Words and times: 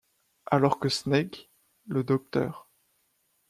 Alors 0.47 0.79
que 0.79 0.89
Snake, 0.89 1.51
le 1.85 2.03
Dr. 2.03 2.65